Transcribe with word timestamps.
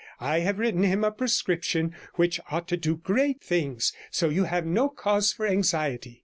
I 0.19 0.39
have 0.39 0.57
written 0.57 0.81
him 0.81 1.03
a 1.03 1.11
prescription 1.11 1.93
which 2.15 2.39
ought 2.49 2.67
to 2.69 2.75
do 2.75 2.97
great 2.97 3.39
things. 3.39 3.93
So 4.09 4.29
you 4.29 4.45
have 4.45 4.65
no 4.65 4.89
cause 4.89 5.31
for 5.31 5.45
anxiety.' 5.45 6.19